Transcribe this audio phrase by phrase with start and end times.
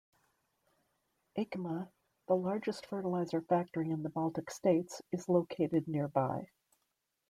[1.37, 1.91] "Achema",
[2.27, 6.47] the largest fertilizer factory in the Baltic states, is located nearby.